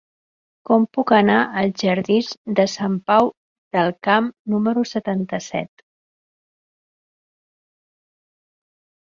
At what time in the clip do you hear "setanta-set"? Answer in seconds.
4.93-5.85